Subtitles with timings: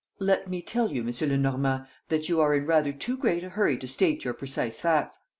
[0.17, 1.11] "Let me tell you, M.
[1.29, 5.19] Lenormand, that you are in rather too great a hurry to state your precise facts.